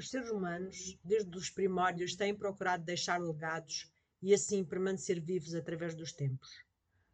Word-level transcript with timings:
Os 0.00 0.08
seres 0.08 0.30
humanos, 0.30 0.98
desde 1.04 1.36
os 1.36 1.50
primórdios, 1.50 2.16
têm 2.16 2.34
procurado 2.34 2.82
deixar 2.82 3.20
legados 3.20 3.92
e 4.22 4.32
assim 4.32 4.64
permanecer 4.64 5.20
vivos 5.20 5.54
através 5.54 5.94
dos 5.94 6.10
tempos. 6.10 6.64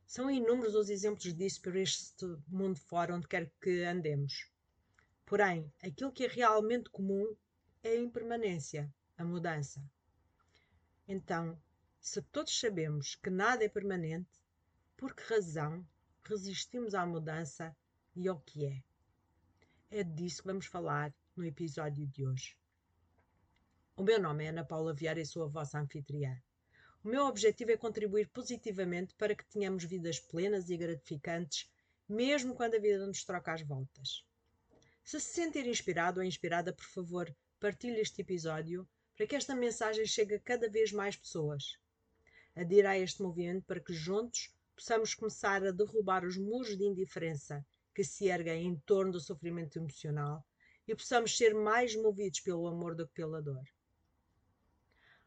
São 0.07 0.31
inúmeros 0.31 0.77
os 0.77 0.89
exemplos 0.89 1.35
disso 1.35 1.61
por 1.63 1.75
este 1.75 2.25
mundo 2.47 2.79
fora 2.79 3.17
onde 3.17 3.27
quer 3.27 3.51
que 3.61 3.83
andemos. 3.83 4.49
Porém, 5.25 5.69
aquilo 5.83 6.13
que 6.13 6.27
é 6.27 6.29
realmente 6.29 6.89
comum 6.89 7.35
é 7.83 7.89
a 7.89 8.01
impermanência, 8.01 8.89
a 9.19 9.25
mudança. 9.25 9.83
Então, 11.09 11.61
se 12.01 12.23
todos 12.23 12.57
sabemos 12.57 13.17
que 13.17 13.31
nada 13.31 13.65
é 13.65 13.69
permanente, 13.69 14.31
por 14.97 15.13
que 15.13 15.25
razão 15.25 15.85
resistimos 16.23 16.95
à 16.95 17.05
mudança 17.05 17.77
e 18.15 18.29
ao 18.29 18.39
que 18.39 18.65
é? 18.65 18.81
É 19.91 20.05
disso 20.05 20.43
que 20.43 20.49
vamos 20.49 20.67
falar 20.67 21.13
no 21.35 21.45
episódio 21.45 22.07
de 22.07 22.25
hoje. 22.25 22.57
O 23.99 24.03
meu 24.03 24.21
nome 24.21 24.45
é 24.45 24.49
Ana 24.49 24.63
Paula 24.63 24.93
Vieira 24.93 25.19
e 25.19 25.25
sou 25.25 25.43
a 25.43 25.47
vossa 25.47 25.81
anfitriã. 25.81 26.37
O 27.03 27.09
meu 27.09 27.25
objetivo 27.25 27.71
é 27.71 27.79
contribuir 27.79 28.29
positivamente 28.29 29.15
para 29.15 29.35
que 29.35 29.47
tenhamos 29.47 29.85
vidas 29.85 30.21
plenas 30.21 30.69
e 30.69 30.77
gratificantes, 30.77 31.67
mesmo 32.07 32.55
quando 32.55 32.75
a 32.75 32.79
vida 32.79 33.07
nos 33.07 33.25
troca 33.25 33.55
as 33.55 33.63
voltas. 33.63 34.23
Se 35.03 35.19
se 35.19 35.33
sentir 35.33 35.67
inspirado 35.67 36.21
ou 36.21 36.27
inspirada, 36.27 36.75
por 36.75 36.85
favor, 36.85 37.35
partilhe 37.59 37.99
este 37.99 38.21
episódio 38.21 38.87
para 39.17 39.27
que 39.27 39.35
esta 39.35 39.57
mensagem 39.57 40.05
chegue 40.05 40.35
a 40.35 40.41
cada 40.41 40.69
vez 40.69 40.93
mais 40.93 41.17
pessoas. 41.17 41.79
Adira 42.55 42.91
a 42.91 42.99
este 42.99 43.23
movimento 43.23 43.65
para 43.65 43.81
que 43.81 43.95
juntos 43.95 44.55
possamos 44.75 45.15
começar 45.15 45.65
a 45.65 45.73
derrubar 45.73 46.23
os 46.23 46.37
muros 46.37 46.77
de 46.77 46.85
indiferença 46.85 47.65
que 47.95 48.05
se 48.05 48.27
erguem 48.27 48.67
em 48.67 48.77
torno 48.77 49.13
do 49.13 49.21
sofrimento 49.21 49.79
emocional 49.79 50.47
e 50.87 50.95
possamos 50.95 51.35
ser 51.35 51.55
mais 51.55 51.97
movidos 51.97 52.41
pelo 52.41 52.67
amor 52.67 52.95
do 52.95 53.09
que 53.09 53.15
pela 53.15 53.41
dor. 53.41 53.65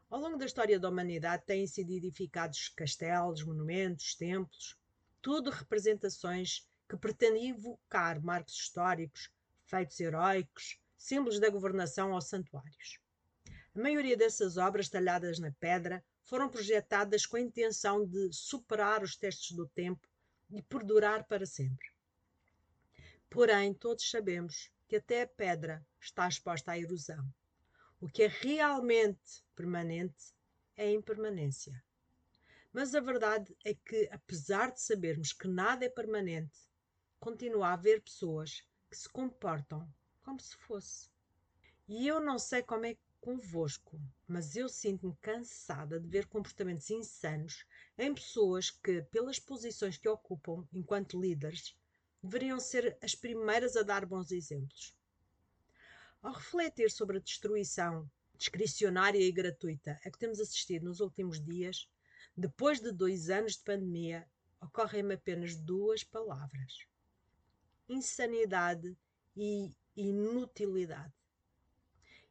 Ao 0.09 0.19
longo 0.19 0.37
da 0.37 0.45
história 0.45 0.79
da 0.79 0.89
humanidade 0.89 1.45
têm 1.45 1.67
sido 1.67 1.91
edificados 1.91 2.69
castelos, 2.69 3.43
monumentos, 3.43 4.15
templos, 4.15 4.75
tudo 5.21 5.51
representações 5.51 6.67
que 6.89 6.97
pretendem 6.97 7.49
evocar 7.51 8.19
marcos 8.19 8.55
históricos, 8.55 9.29
feitos 9.67 9.99
heróicos, 9.99 10.79
símbolos 10.97 11.39
da 11.39 11.47
governação 11.51 12.11
ou 12.11 12.21
santuários. 12.21 12.99
A 13.75 13.79
maioria 13.79 14.17
dessas 14.17 14.57
obras 14.57 14.89
talhadas 14.89 15.37
na 15.37 15.51
pedra 15.51 16.03
foram 16.23 16.49
projetadas 16.49 17.27
com 17.27 17.37
a 17.37 17.41
intenção 17.41 18.03
de 18.03 18.33
superar 18.33 19.03
os 19.03 19.15
testes 19.15 19.55
do 19.55 19.67
tempo 19.67 20.07
e 20.49 20.63
perdurar 20.63 21.23
para 21.27 21.45
sempre. 21.45 21.87
Porém, 23.29 23.75
todos 23.75 24.09
sabemos 24.09 24.71
que 24.87 24.95
até 24.95 25.21
a 25.21 25.27
pedra 25.27 25.85
está 26.01 26.27
exposta 26.27 26.71
à 26.71 26.79
erosão. 26.79 27.23
O 28.01 28.07
que 28.07 28.23
é 28.23 28.27
realmente 28.27 29.43
permanente 29.53 30.33
é 30.77 30.85
a 30.85 30.91
impermanência. 30.91 31.83
Mas 32.71 32.95
a 32.95 33.01
verdade 33.01 33.53
é 33.65 33.73
que, 33.73 34.07
apesar 34.09 34.71
de 34.71 34.79
sabermos 34.79 35.33
que 35.33 35.49
nada 35.49 35.83
é 35.83 35.89
permanente, 35.89 36.57
continua 37.19 37.67
a 37.67 37.73
haver 37.73 38.01
pessoas 38.01 38.63
que 38.89 38.97
se 38.97 39.09
comportam 39.09 39.85
como 40.21 40.39
se 40.39 40.55
fosse. 40.55 41.09
E 41.89 42.07
eu 42.07 42.21
não 42.21 42.39
sei 42.39 42.63
como 42.63 42.85
é 42.85 42.95
convosco, 43.19 43.99
mas 44.25 44.55
eu 44.55 44.69
sinto-me 44.69 45.17
cansada 45.17 45.99
de 45.99 46.07
ver 46.07 46.25
comportamentos 46.27 46.89
insanos 46.89 47.65
em 47.97 48.13
pessoas 48.13 48.71
que, 48.71 49.01
pelas 49.11 49.39
posições 49.39 49.97
que 49.97 50.07
ocupam 50.07 50.65
enquanto 50.71 51.19
líderes, 51.19 51.77
deveriam 52.23 52.61
ser 52.61 52.97
as 53.01 53.13
primeiras 53.13 53.75
a 53.75 53.83
dar 53.83 54.05
bons 54.05 54.31
exemplos. 54.31 54.95
Ao 56.21 56.33
refletir 56.33 56.91
sobre 56.91 57.17
a 57.17 57.21
destruição 57.21 58.09
discricionária 58.37 59.19
e 59.19 59.31
gratuita 59.31 59.99
a 60.03 60.11
que 60.11 60.17
temos 60.17 60.39
assistido 60.39 60.85
nos 60.85 60.99
últimos 60.99 61.43
dias, 61.43 61.89
depois 62.35 62.81
de 62.81 62.91
dois 62.91 63.29
anos 63.29 63.53
de 63.53 63.63
pandemia, 63.63 64.29
ocorrem-me 64.61 65.13
apenas 65.13 65.55
duas 65.55 66.03
palavras: 66.03 66.85
insanidade 67.87 68.97
e 69.35 69.73
inutilidade. 69.95 71.13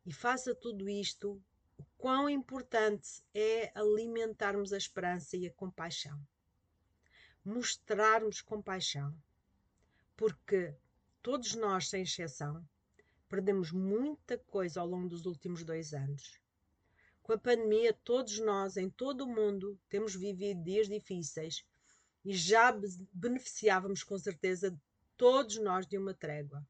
E 0.05 0.13
faça 0.13 0.55
tudo 0.55 0.89
isto, 0.89 1.43
o 1.79 1.85
quão 1.97 2.29
importante 2.29 3.23
é 3.35 3.71
alimentarmos 3.75 4.73
a 4.73 4.79
esperança 4.79 5.37
e 5.37 5.47
a 5.47 5.53
compaixão. 5.53 6.21
Mostrarmos 7.45 8.43
compaixão. 8.43 9.15
Porque 10.17 10.75
todos 11.23 11.55
nós, 11.55 11.89
sem 11.89 12.03
exceção, 12.03 12.67
perdemos 13.29 13.71
muita 13.71 14.39
coisa 14.39 14.81
ao 14.81 14.87
longo 14.87 15.09
dos 15.09 15.27
últimos 15.27 15.63
dois 15.63 15.93
anos. 15.93 16.41
Com 17.23 17.33
a 17.35 17.39
pandemia, 17.39 17.93
todos 17.93 18.39
nós, 18.39 18.77
em 18.77 18.89
todo 18.89 19.23
o 19.23 19.27
mundo, 19.27 19.79
temos 19.89 20.15
vivido 20.15 20.63
dias 20.63 20.89
difíceis 20.89 21.65
e 22.25 22.35
já 22.35 22.75
beneficiávamos 23.13 24.03
com 24.03 24.19
certeza 24.19 24.75
todos 25.17 25.59
nós 25.59 25.87
de 25.87 25.99
uma 25.99 26.15
trégua. 26.15 26.67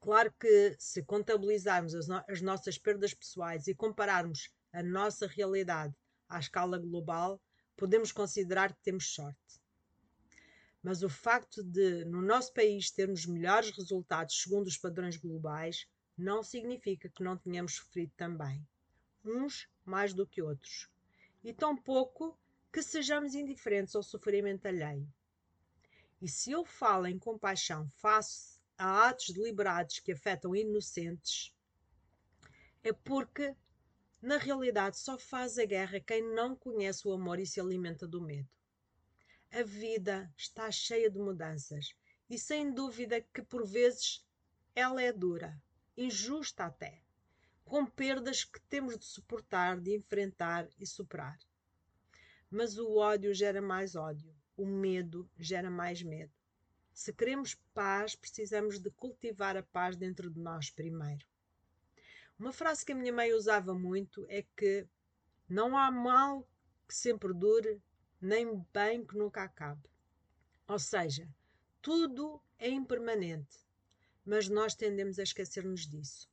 Claro 0.00 0.32
que 0.32 0.74
se 0.78 1.02
contabilizarmos 1.02 1.94
as, 1.94 2.08
no 2.08 2.24
as 2.28 2.40
nossas 2.40 2.76
perdas 2.76 3.14
pessoais 3.14 3.68
e 3.68 3.74
compararmos 3.74 4.50
a 4.72 4.82
nossa 4.82 5.26
realidade 5.26 5.94
à 6.28 6.40
escala 6.40 6.78
global, 6.78 7.40
podemos 7.76 8.10
considerar 8.10 8.72
que 8.72 8.82
temos 8.82 9.14
sorte. 9.14 9.61
Mas 10.82 11.02
o 11.02 11.08
facto 11.08 11.62
de, 11.62 12.04
no 12.04 12.20
nosso 12.20 12.52
país, 12.52 12.90
termos 12.90 13.24
melhores 13.24 13.70
resultados 13.70 14.42
segundo 14.42 14.66
os 14.66 14.76
padrões 14.76 15.16
globais, 15.16 15.86
não 16.18 16.42
significa 16.42 17.08
que 17.08 17.22
não 17.22 17.36
tenhamos 17.36 17.76
sofrido 17.76 18.12
também, 18.16 18.66
uns 19.24 19.68
mais 19.84 20.12
do 20.12 20.26
que 20.26 20.42
outros, 20.42 20.88
e 21.42 21.52
tampouco 21.52 22.38
que 22.72 22.82
sejamos 22.82 23.34
indiferentes 23.34 23.94
ao 23.94 24.02
sofrimento 24.02 24.66
alheio. 24.66 25.06
E 26.20 26.28
se 26.28 26.50
eu 26.52 26.64
falo 26.64 27.06
em 27.06 27.18
compaixão 27.18 27.90
face 27.96 28.60
a 28.78 29.08
atos 29.08 29.30
deliberados 29.30 30.00
que 30.00 30.12
afetam 30.12 30.54
inocentes, 30.54 31.54
é 32.82 32.92
porque, 32.92 33.54
na 34.20 34.38
realidade, 34.38 34.98
só 34.98 35.18
faz 35.18 35.58
a 35.58 35.64
guerra 35.64 36.00
quem 36.00 36.22
não 36.34 36.56
conhece 36.56 37.06
o 37.06 37.12
amor 37.12 37.38
e 37.38 37.46
se 37.46 37.60
alimenta 37.60 38.06
do 38.06 38.20
medo. 38.20 38.48
A 39.52 39.62
vida 39.62 40.32
está 40.36 40.70
cheia 40.70 41.10
de 41.10 41.18
mudanças 41.18 41.94
e, 42.28 42.38
sem 42.38 42.72
dúvida, 42.72 43.20
que 43.20 43.42
por 43.42 43.66
vezes 43.66 44.26
ela 44.74 45.02
é 45.02 45.12
dura, 45.12 45.60
injusta 45.96 46.64
até, 46.64 47.02
com 47.64 47.86
perdas 47.86 48.44
que 48.44 48.60
temos 48.62 48.98
de 48.98 49.04
suportar, 49.04 49.78
de 49.80 49.94
enfrentar 49.94 50.68
e 50.80 50.86
superar. 50.86 51.38
Mas 52.50 52.78
o 52.78 52.96
ódio 52.96 53.32
gera 53.34 53.62
mais 53.62 53.94
ódio 53.94 54.34
o 54.56 54.66
medo 54.66 55.28
gera 55.38 55.70
mais 55.70 56.02
medo. 56.02 56.32
Se 56.92 57.12
queremos 57.12 57.54
paz, 57.72 58.14
precisamos 58.14 58.78
de 58.78 58.90
cultivar 58.90 59.56
a 59.56 59.62
paz 59.62 59.96
dentro 59.96 60.30
de 60.30 60.38
nós 60.38 60.70
primeiro. 60.70 61.26
Uma 62.38 62.52
frase 62.52 62.84
que 62.84 62.92
a 62.92 62.94
minha 62.94 63.12
mãe 63.12 63.32
usava 63.32 63.74
muito 63.74 64.26
é 64.28 64.44
que 64.56 64.86
não 65.48 65.76
há 65.76 65.90
mal 65.90 66.46
que 66.86 66.94
sempre 66.94 67.32
dure, 67.32 67.80
nem 68.22 68.64
bem 68.72 69.04
que 69.04 69.18
nunca 69.18 69.42
acabe. 69.42 69.82
Ou 70.68 70.78
seja, 70.78 71.28
tudo 71.80 72.40
é 72.56 72.70
impermanente, 72.70 73.58
mas 74.24 74.48
nós 74.48 74.74
tendemos 74.74 75.18
a 75.18 75.24
esquecer-nos 75.24 75.86
disso. 75.86 76.30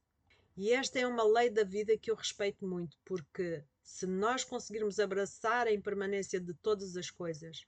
E 0.56 0.72
esta 0.72 1.00
é 1.00 1.08
uma 1.08 1.24
lei 1.24 1.50
da 1.50 1.64
vida 1.64 1.98
que 1.98 2.12
eu 2.12 2.16
respeito 2.16 2.68
muito, 2.68 2.98
porque 3.04 3.64
se 3.82 4.06
nós 4.06 4.44
conseguirmos 4.44 5.00
abraçar 5.00 5.66
a 5.66 5.74
impermanência 5.74 6.40
de 6.40 6.54
todas 6.54 6.96
as 6.96 7.10
coisas, 7.10 7.66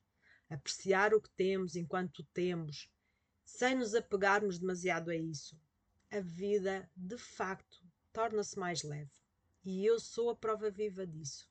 apreciar 0.49 1.13
o 1.13 1.21
que 1.21 1.29
temos 1.31 1.75
enquanto 1.75 2.23
temos, 2.33 2.89
sem 3.43 3.75
nos 3.75 3.95
apegarmos 3.95 4.59
demasiado 4.59 5.09
a 5.09 5.15
isso. 5.15 5.59
A 6.11 6.19
vida, 6.19 6.89
de 6.95 7.17
facto, 7.17 7.81
torna-se 8.13 8.59
mais 8.59 8.83
leve. 8.83 9.11
E 9.63 9.85
eu 9.85 9.99
sou 9.99 10.29
a 10.29 10.35
prova 10.35 10.69
viva 10.69 11.07
disso. 11.07 11.50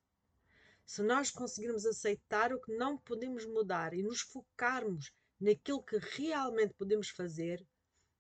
Se 0.92 1.04
nós 1.04 1.30
conseguirmos 1.30 1.86
aceitar 1.86 2.52
o 2.52 2.60
que 2.60 2.76
não 2.76 2.98
podemos 2.98 3.46
mudar 3.46 3.94
e 3.94 4.02
nos 4.02 4.22
focarmos 4.22 5.12
naquilo 5.40 5.84
que 5.84 5.96
realmente 5.98 6.74
podemos 6.74 7.10
fazer, 7.10 7.64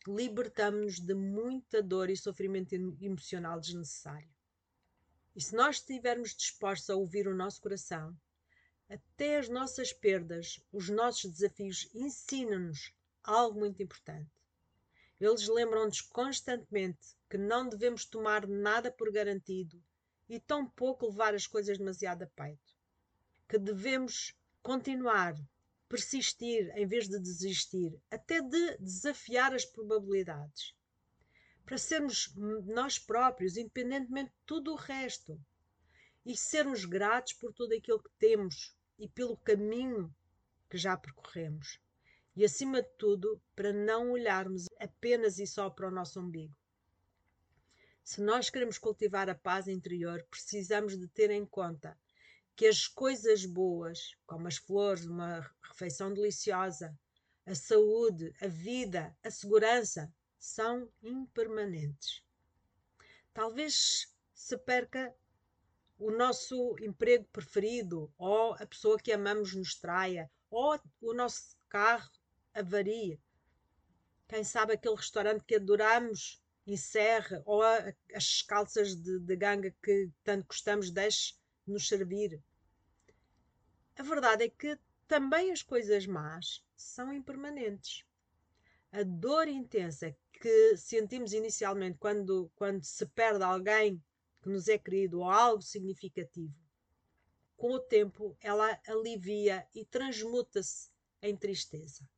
libertamos-nos 0.06 1.00
de 1.00 1.12
muita 1.12 1.82
dor 1.82 2.08
e 2.08 2.16
sofrimento 2.16 2.72
emocional 2.72 3.58
desnecessário. 3.58 4.30
E 5.34 5.42
se 5.42 5.52
nós 5.56 5.78
estivermos 5.78 6.32
dispostos 6.32 6.88
a 6.90 6.94
ouvir 6.94 7.26
o 7.26 7.34
nosso 7.34 7.60
coração, 7.60 8.16
até 8.88 9.38
as 9.38 9.48
nossas 9.48 9.92
perdas, 9.92 10.60
os 10.70 10.88
nossos 10.88 11.28
desafios 11.32 11.92
ensinam-nos 11.92 12.94
algo 13.24 13.58
muito 13.58 13.82
importante. 13.82 14.30
Eles 15.20 15.48
lembram-nos 15.48 16.02
constantemente 16.02 17.16
que 17.28 17.36
não 17.36 17.68
devemos 17.68 18.04
tomar 18.04 18.46
nada 18.46 18.92
por 18.92 19.10
garantido 19.10 19.82
e 20.30 20.38
tão 20.38 20.64
pouco 20.64 21.08
levar 21.08 21.34
as 21.34 21.44
coisas 21.44 21.76
demasiado 21.76 22.22
a 22.22 22.26
peito. 22.28 22.72
Que 23.48 23.58
devemos 23.58 24.32
continuar, 24.62 25.34
persistir 25.88 26.70
em 26.76 26.86
vez 26.86 27.08
de 27.08 27.18
desistir, 27.18 28.00
até 28.08 28.40
de 28.40 28.78
desafiar 28.78 29.52
as 29.52 29.64
probabilidades. 29.64 30.72
para 31.66 31.78
sermos 31.78 32.32
nós 32.64 32.98
próprios, 32.98 33.56
independentemente 33.56 34.30
de 34.30 34.38
tudo 34.46 34.72
o 34.72 34.76
resto, 34.76 35.40
e 36.24 36.36
sermos 36.36 36.84
gratos 36.84 37.32
por 37.32 37.52
tudo 37.52 37.74
aquilo 37.74 38.02
que 38.02 38.10
temos 38.18 38.76
e 38.98 39.08
pelo 39.08 39.36
caminho 39.36 40.14
que 40.68 40.76
já 40.78 40.96
percorremos. 40.96 41.80
E 42.36 42.44
acima 42.44 42.82
de 42.82 42.88
tudo, 42.96 43.40
para 43.56 43.72
não 43.72 44.12
olharmos 44.12 44.66
apenas 44.78 45.38
e 45.38 45.46
só 45.46 45.68
para 45.70 45.88
o 45.88 45.90
nosso 45.92 46.20
umbigo. 46.20 46.54
Se 48.10 48.20
nós 48.20 48.50
queremos 48.50 48.76
cultivar 48.76 49.30
a 49.30 49.36
paz 49.36 49.68
interior, 49.68 50.26
precisamos 50.28 50.98
de 50.98 51.06
ter 51.06 51.30
em 51.30 51.46
conta 51.46 51.96
que 52.56 52.66
as 52.66 52.88
coisas 52.88 53.46
boas, 53.46 54.16
como 54.26 54.48
as 54.48 54.56
flores, 54.56 55.06
uma 55.06 55.48
refeição 55.62 56.12
deliciosa, 56.12 56.92
a 57.46 57.54
saúde, 57.54 58.34
a 58.40 58.48
vida, 58.48 59.16
a 59.22 59.30
segurança, 59.30 60.12
são 60.36 60.90
impermanentes. 61.00 62.24
Talvez 63.32 64.12
se 64.34 64.58
perca 64.58 65.14
o 65.96 66.10
nosso 66.10 66.74
emprego 66.80 67.28
preferido, 67.32 68.12
ou 68.18 68.54
a 68.54 68.66
pessoa 68.66 68.98
que 68.98 69.12
amamos 69.12 69.54
nos 69.54 69.76
traia, 69.76 70.28
ou 70.50 70.80
o 71.00 71.14
nosso 71.14 71.56
carro 71.68 72.10
avarie. 72.52 73.20
Quem 74.26 74.42
sabe 74.42 74.72
aquele 74.72 74.96
restaurante 74.96 75.44
que 75.44 75.54
adoramos 75.54 76.42
encerre, 76.72 77.42
ou 77.44 77.62
a, 77.62 77.92
as 78.14 78.42
calças 78.42 78.94
de, 78.94 79.18
de 79.18 79.36
ganga 79.36 79.74
que 79.82 80.10
tanto 80.22 80.46
gostamos 80.46 80.90
deixe 80.90 81.34
nos 81.66 81.88
servir. 81.88 82.40
A 83.96 84.02
verdade 84.02 84.44
é 84.44 84.48
que 84.48 84.78
também 85.06 85.50
as 85.52 85.62
coisas 85.62 86.06
más 86.06 86.64
são 86.76 87.12
impermanentes. 87.12 88.04
A 88.92 89.02
dor 89.02 89.48
intensa 89.48 90.16
que 90.32 90.76
sentimos 90.76 91.32
inicialmente 91.32 91.98
quando, 91.98 92.50
quando 92.56 92.82
se 92.82 93.04
perde 93.06 93.44
alguém 93.44 94.02
que 94.42 94.48
nos 94.48 94.68
é 94.68 94.78
querido 94.78 95.18
ou 95.18 95.30
algo 95.30 95.62
significativo, 95.62 96.54
com 97.56 97.72
o 97.74 97.80
tempo 97.80 98.36
ela 98.40 98.80
alivia 98.86 99.66
e 99.74 99.84
transmuta-se 99.84 100.90
em 101.20 101.36
tristeza. 101.36 102.08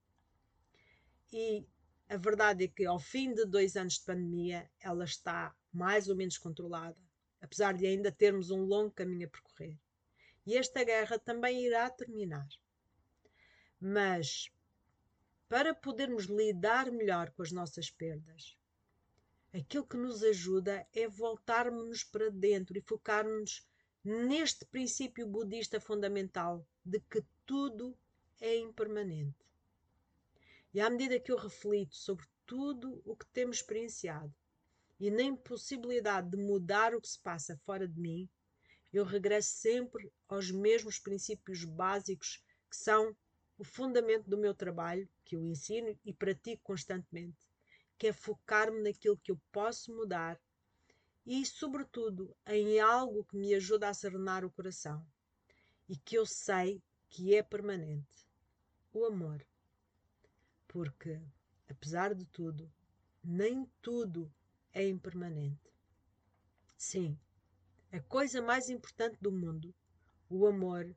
E 1.33 1.67
a 2.13 2.17
verdade 2.19 2.65
é 2.65 2.69
que 2.69 2.85
ao 2.85 2.99
fim 2.99 3.33
de 3.33 3.47
dois 3.47 3.75
anos 3.75 3.95
de 3.95 4.05
pandemia 4.05 4.71
ela 4.79 5.05
está 5.05 5.55
mais 5.73 6.09
ou 6.09 6.15
menos 6.15 6.37
controlada, 6.37 7.01
apesar 7.41 7.73
de 7.73 7.87
ainda 7.87 8.13
termos 8.13 8.51
um 8.51 8.63
longo 8.65 8.91
caminho 8.91 9.27
a 9.27 9.31
percorrer. 9.31 9.79
E 10.45 10.55
esta 10.59 10.85
guerra 10.85 11.19
também 11.19 11.65
irá 11.65 11.89
terminar. 11.89 12.47
Mas 13.81 14.51
para 15.49 15.75
podermos 15.75 16.25
lidar 16.25 16.91
melhor 16.91 17.31
com 17.31 17.43
as 17.43 17.51
nossas 17.51 17.91
perdas. 17.91 18.59
Aquilo 19.55 19.87
que 19.87 19.97
nos 19.97 20.23
ajuda 20.23 20.87
é 20.95 21.09
voltarmos 21.09 22.05
para 22.05 22.31
dentro 22.31 22.77
e 22.77 22.83
focarmos 22.83 23.67
neste 24.05 24.67
princípio 24.67 25.27
budista 25.27 25.81
fundamental 25.81 26.67
de 26.85 27.01
que 27.01 27.25
tudo 27.47 27.97
é 28.39 28.59
impermanente. 28.59 29.52
E 30.75 30.81
à 30.81 30.89
medida 30.89 31.21
que 31.21 31.31
eu 31.31 31.37
reflito 31.37 31.95
sobre 31.95 32.27
tudo 32.47 33.03
o 33.05 33.15
que 33.17 33.27
temos 33.27 33.57
experienciado 33.59 34.35
e 34.99 35.11
na 35.11 35.23
impossibilidade 35.23 36.31
de 36.31 36.37
mudar 36.37 36.95
o 36.95 37.01
que 37.01 37.09
se 37.09 37.21
passa 37.21 37.61
fora 37.65 37.87
de 37.87 38.01
mim, 38.01 38.29
eu 38.93 39.05
regresso 39.05 39.51
sempre 39.57 40.13
aos 40.29 40.51
mesmos 40.51 40.99
princípios 40.99 41.65
básicos 41.65 42.43
que 42.71 42.77
são 42.77 43.17
o 43.59 43.65
fundamento 43.65 44.29
do 44.29 44.39
meu 44.39 44.55
trabalho, 44.55 45.09
que 45.25 45.37
eu 45.37 45.45
ensino 45.45 45.99
e 46.05 46.13
pratico 46.13 46.63
constantemente, 46.63 47.49
que 47.99 48.07
é 48.07 48.13
focar-me 48.13 48.83
naquilo 48.83 49.19
que 49.19 49.31
eu 49.31 49.41
posso 49.51 49.95
mudar 49.95 50.41
e, 51.25 51.45
sobretudo, 51.47 52.35
em 52.47 52.81
algo 52.81 53.25
que 53.25 53.37
me 53.37 53.55
ajuda 53.55 53.89
a 53.89 53.95
serenar 53.95 54.45
o 54.45 54.51
coração 54.51 55.07
e 55.89 55.97
que 55.97 56.17
eu 56.17 56.27
sei 56.27 56.83
que 57.09 57.35
é 57.35 57.43
permanente: 57.43 58.27
o 58.93 59.05
amor. 59.05 59.45
Porque, 60.73 61.21
apesar 61.69 62.15
de 62.15 62.25
tudo, 62.25 62.73
nem 63.23 63.67
tudo 63.83 64.33
é 64.73 64.89
impermanente. 64.89 65.71
Sim, 66.79 67.21
a 67.93 68.01
coisa 68.01 68.41
mais 68.41 68.71
importante 68.71 69.19
do 69.21 69.31
mundo, 69.31 69.75
o 70.31 70.47
amor, 70.47 70.97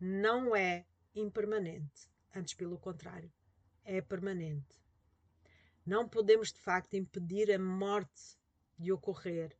não 0.00 0.56
é 0.56 0.84
impermanente. 1.14 2.10
Antes, 2.34 2.54
pelo 2.54 2.76
contrário, 2.76 3.32
é 3.84 4.00
permanente. 4.00 4.82
Não 5.86 6.08
podemos, 6.08 6.52
de 6.52 6.58
facto, 6.58 6.94
impedir 6.94 7.52
a 7.52 7.58
morte 7.58 8.36
de 8.76 8.90
ocorrer, 8.90 9.56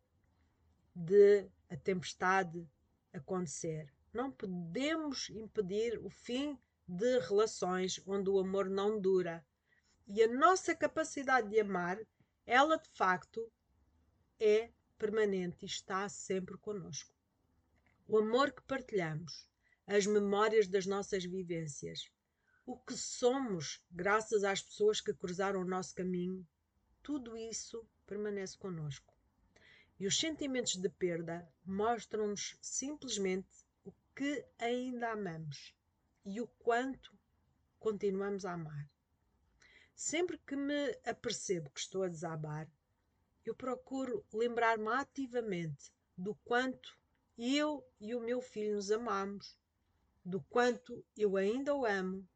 de 0.92 1.48
a 1.70 1.76
tempestade 1.76 2.68
acontecer. 3.12 3.88
Não 4.12 4.32
podemos 4.32 5.30
impedir 5.30 5.96
o 6.00 6.10
fim 6.10 6.58
de 6.86 7.18
relações 7.20 8.00
onde 8.06 8.28
o 8.30 8.38
amor 8.38 8.68
não 8.68 9.00
dura. 9.00 9.44
E 10.06 10.22
a 10.22 10.28
nossa 10.28 10.74
capacidade 10.74 11.48
de 11.48 11.60
amar, 11.60 11.98
ela 12.44 12.76
de 12.76 12.88
facto 12.90 13.50
é 14.38 14.70
permanente 14.98 15.58
e 15.62 15.66
está 15.66 16.08
sempre 16.08 16.56
conosco. 16.58 17.14
O 18.06 18.18
amor 18.18 18.52
que 18.52 18.62
partilhamos 18.62 19.48
as 19.86 20.06
memórias 20.06 20.68
das 20.68 20.86
nossas 20.86 21.24
vivências, 21.24 22.10
o 22.66 22.76
que 22.76 22.96
somos 22.96 23.82
graças 23.90 24.44
às 24.44 24.62
pessoas 24.62 25.00
que 25.00 25.12
cruzaram 25.12 25.60
o 25.60 25.66
nosso 25.66 25.94
caminho, 25.94 26.46
tudo 27.02 27.36
isso 27.36 27.86
permanece 28.06 28.56
conosco. 28.56 29.14
E 29.98 30.06
os 30.06 30.18
sentimentos 30.18 30.76
de 30.76 30.88
perda 30.88 31.48
mostram-nos 31.64 32.58
simplesmente 32.60 33.64
o 33.84 33.92
que 34.14 34.44
ainda 34.58 35.12
amamos 35.12 35.74
e 36.24 36.40
o 36.40 36.46
quanto 36.58 37.12
continuamos 37.78 38.44
a 38.44 38.52
amar. 38.52 38.88
Sempre 39.94 40.38
que 40.38 40.56
me 40.56 40.98
apercebo 41.04 41.70
que 41.70 41.80
estou 41.80 42.02
a 42.02 42.08
desabar, 42.08 42.68
eu 43.44 43.54
procuro 43.54 44.24
lembrar-me 44.32 44.88
ativamente 44.88 45.92
do 46.16 46.34
quanto 46.36 46.98
eu 47.36 47.86
e 48.00 48.14
o 48.14 48.20
meu 48.20 48.40
filho 48.40 48.76
nos 48.76 48.90
amamos 48.90 49.56
do 50.24 50.40
quanto 50.40 51.04
eu 51.16 51.36
ainda 51.36 51.74
o 51.74 51.84
amo, 51.84 52.26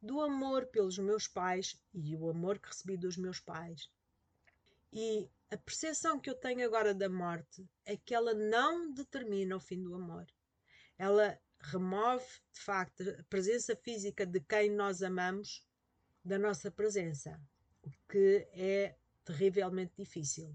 do 0.00 0.20
amor 0.20 0.66
pelos 0.66 0.98
meus 0.98 1.26
pais 1.26 1.80
e 1.94 2.14
o 2.14 2.28
amor 2.28 2.58
que 2.58 2.68
recebi 2.68 2.96
dos 2.98 3.16
meus 3.16 3.40
pais. 3.40 3.90
E 4.92 5.28
a 5.50 5.56
percepção 5.56 6.20
que 6.20 6.28
eu 6.28 6.34
tenho 6.34 6.64
agora 6.64 6.92
da 6.92 7.08
morte 7.08 7.66
é 7.86 7.96
que 7.96 8.14
ela 8.14 8.34
não 8.34 8.92
determina 8.92 9.56
o 9.56 9.60
fim 9.60 9.82
do 9.82 9.94
amor. 9.94 10.26
Ela 10.98 11.40
remove, 11.70 12.24
de 12.52 12.60
facto, 12.60 13.02
a 13.02 13.22
presença 13.24 13.74
física 13.76 14.26
de 14.26 14.40
quem 14.40 14.70
nós 14.70 15.02
amamos 15.02 15.66
da 16.24 16.38
nossa 16.38 16.70
presença, 16.70 17.40
o 17.82 17.90
que 18.08 18.48
é 18.52 18.96
terrivelmente 19.24 19.92
difícil. 19.96 20.54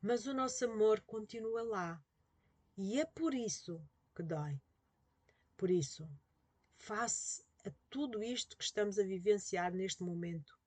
Mas 0.00 0.26
o 0.26 0.34
nosso 0.34 0.64
amor 0.64 1.00
continua 1.02 1.62
lá. 1.62 2.02
E 2.76 3.00
é 3.00 3.04
por 3.04 3.34
isso 3.34 3.82
que 4.14 4.22
dói. 4.22 4.60
Por 5.56 5.70
isso, 5.70 6.08
face 6.76 7.44
a 7.66 7.70
tudo 7.90 8.22
isto 8.22 8.56
que 8.56 8.64
estamos 8.64 8.98
a 8.98 9.02
vivenciar 9.02 9.72
neste 9.72 10.02
momento, 10.02 10.58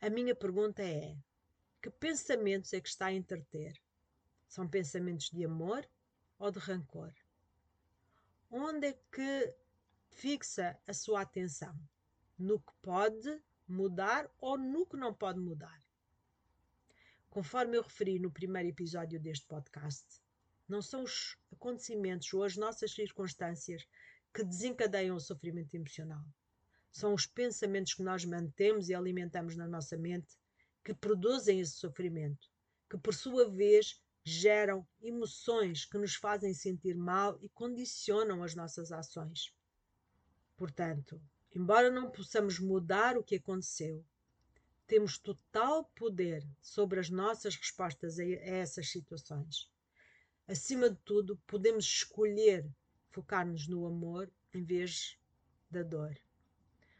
a 0.00 0.10
minha 0.10 0.34
pergunta 0.34 0.82
é: 0.82 1.16
que 1.80 1.90
pensamentos 1.90 2.72
é 2.72 2.80
que 2.80 2.88
está 2.88 3.06
a 3.06 3.12
entreter? 3.12 3.80
São 4.48 4.68
pensamentos 4.68 5.30
de 5.30 5.44
amor 5.44 5.88
ou 6.38 6.50
de 6.50 6.58
rancor? 6.58 7.14
Onde 8.56 8.86
é 8.86 8.92
que 9.10 9.52
fixa 10.10 10.78
a 10.86 10.94
sua 10.94 11.22
atenção? 11.22 11.76
No 12.38 12.60
que 12.60 12.72
pode 12.80 13.42
mudar 13.66 14.30
ou 14.38 14.56
no 14.56 14.86
que 14.86 14.96
não 14.96 15.12
pode 15.12 15.40
mudar? 15.40 15.82
Conforme 17.28 17.76
eu 17.76 17.82
referi 17.82 18.20
no 18.20 18.30
primeiro 18.30 18.68
episódio 18.68 19.18
deste 19.18 19.44
podcast, 19.48 20.06
não 20.68 20.80
são 20.80 21.02
os 21.02 21.36
acontecimentos 21.50 22.32
ou 22.32 22.44
as 22.44 22.56
nossas 22.56 22.94
circunstâncias 22.94 23.84
que 24.32 24.44
desencadeiam 24.44 25.16
o 25.16 25.20
sofrimento 25.20 25.74
emocional. 25.74 26.24
São 26.92 27.12
os 27.12 27.26
pensamentos 27.26 27.94
que 27.94 28.04
nós 28.04 28.24
mantemos 28.24 28.88
e 28.88 28.94
alimentamos 28.94 29.56
na 29.56 29.66
nossa 29.66 29.96
mente 29.96 30.38
que 30.84 30.94
produzem 30.94 31.58
esse 31.58 31.72
sofrimento, 31.72 32.48
que 32.88 32.96
por 32.98 33.14
sua 33.14 33.50
vez 33.50 34.00
geram 34.24 34.86
emoções 35.02 35.84
que 35.84 35.98
nos 35.98 36.14
fazem 36.14 36.54
sentir 36.54 36.96
mal 36.96 37.38
e 37.42 37.48
condicionam 37.50 38.42
as 38.42 38.54
nossas 38.54 38.90
ações. 38.90 39.54
Portanto, 40.56 41.20
embora 41.54 41.90
não 41.90 42.10
possamos 42.10 42.58
mudar 42.58 43.18
o 43.18 43.22
que 43.22 43.36
aconteceu, 43.36 44.02
temos 44.86 45.18
total 45.18 45.84
poder 45.94 46.46
sobre 46.62 47.00
as 47.00 47.10
nossas 47.10 47.54
respostas 47.54 48.18
a 48.18 48.24
essas 48.24 48.88
situações. 48.88 49.70
Acima 50.46 50.88
de 50.88 50.96
tudo, 51.04 51.36
podemos 51.46 51.84
escolher 51.84 52.66
focar-nos 53.10 53.68
no 53.68 53.86
amor 53.86 54.30
em 54.52 54.62
vez 54.62 55.18
da 55.70 55.82
dor. 55.82 56.18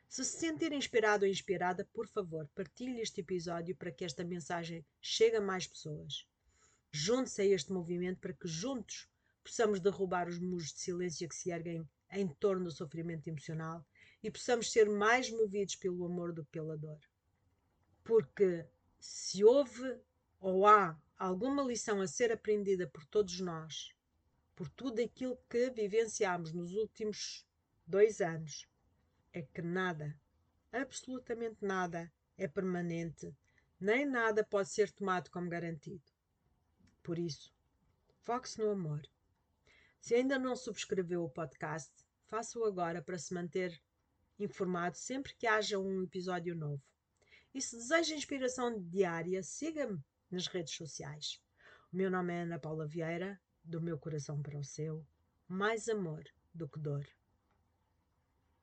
Se 0.08 0.24
se 0.24 0.38
sentir 0.38 0.72
inspirado 0.72 1.24
ou 1.24 1.30
inspirada, 1.30 1.84
por 1.92 2.06
favor, 2.06 2.48
partilhe 2.54 3.00
este 3.00 3.20
episódio 3.20 3.74
para 3.74 3.90
que 3.90 4.04
esta 4.04 4.24
mensagem 4.24 4.84
chegue 5.00 5.36
a 5.36 5.40
mais 5.40 5.66
pessoas. 5.66 6.26
Junte-se 6.96 7.42
a 7.42 7.44
este 7.44 7.72
movimento 7.72 8.20
para 8.20 8.32
que 8.32 8.46
juntos 8.46 9.08
possamos 9.42 9.80
derrubar 9.80 10.28
os 10.28 10.38
muros 10.38 10.72
de 10.72 10.78
silêncio 10.78 11.28
que 11.28 11.34
se 11.34 11.50
erguem 11.50 11.84
em 12.08 12.28
torno 12.28 12.66
do 12.66 12.70
sofrimento 12.70 13.26
emocional 13.26 13.84
e 14.22 14.30
possamos 14.30 14.70
ser 14.70 14.88
mais 14.88 15.28
movidos 15.28 15.74
pelo 15.74 16.04
amor 16.04 16.32
do 16.32 16.44
que 16.44 16.52
pela 16.52 16.78
dor. 16.78 17.00
Porque 18.04 18.64
se 19.00 19.42
houve 19.42 19.98
ou 20.38 20.68
há 20.68 20.96
alguma 21.18 21.64
lição 21.64 22.00
a 22.00 22.06
ser 22.06 22.30
aprendida 22.30 22.86
por 22.86 23.04
todos 23.06 23.40
nós, 23.40 23.92
por 24.54 24.68
tudo 24.68 25.02
aquilo 25.02 25.36
que 25.50 25.70
vivenciámos 25.70 26.52
nos 26.52 26.74
últimos 26.74 27.44
dois 27.84 28.20
anos, 28.20 28.68
é 29.32 29.42
que 29.42 29.62
nada, 29.62 30.16
absolutamente 30.70 31.56
nada, 31.60 32.08
é 32.38 32.46
permanente, 32.46 33.34
nem 33.80 34.06
nada 34.06 34.44
pode 34.44 34.68
ser 34.68 34.92
tomado 34.92 35.28
como 35.28 35.50
garantido. 35.50 36.13
Por 37.04 37.18
isso, 37.18 37.52
foque-se 38.22 38.58
no 38.58 38.70
amor. 38.70 39.02
Se 40.00 40.14
ainda 40.14 40.38
não 40.38 40.56
subscreveu 40.56 41.22
o 41.22 41.28
podcast, 41.28 41.92
faça-o 42.24 42.64
agora 42.64 43.02
para 43.02 43.18
se 43.18 43.34
manter 43.34 43.78
informado 44.38 44.96
sempre 44.96 45.34
que 45.34 45.46
haja 45.46 45.78
um 45.78 46.02
episódio 46.02 46.56
novo. 46.56 46.82
E 47.52 47.60
se 47.60 47.76
deseja 47.76 48.16
inspiração 48.16 48.80
diária, 48.80 49.42
siga-me 49.42 50.02
nas 50.30 50.46
redes 50.46 50.74
sociais. 50.74 51.38
O 51.92 51.96
meu 51.96 52.10
nome 52.10 52.32
é 52.32 52.40
Ana 52.40 52.58
Paula 52.58 52.86
Vieira, 52.86 53.38
do 53.62 53.82
meu 53.82 53.98
coração 53.98 54.40
para 54.40 54.58
o 54.58 54.64
seu, 54.64 55.06
mais 55.46 55.90
amor 55.90 56.24
do 56.54 56.66
que 56.66 56.80
dor. 56.80 57.06